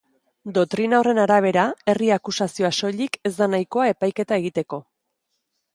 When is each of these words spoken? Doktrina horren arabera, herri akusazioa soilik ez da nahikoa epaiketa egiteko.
Doktrina 0.53 1.01
horren 1.01 1.21
arabera, 1.25 1.65
herri 1.93 2.09
akusazioa 2.17 2.73
soilik 2.81 3.21
ez 3.31 3.35
da 3.43 3.53
nahikoa 3.57 3.87
epaiketa 3.95 4.43
egiteko. 4.45 4.83